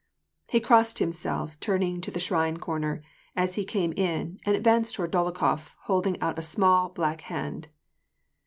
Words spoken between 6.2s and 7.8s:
a small, black hand.